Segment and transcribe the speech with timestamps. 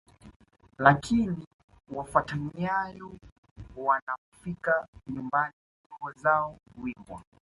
[0.77, 1.47] Lakini
[1.95, 3.11] wafata nyayo
[3.75, 5.53] wanapofika nyumbani
[5.91, 7.23] nyimbo zao huimbwa